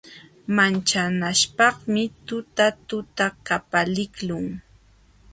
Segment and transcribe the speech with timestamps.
[0.57, 4.45] Manchanaśhpaqmi tutatuta qapaliqlun.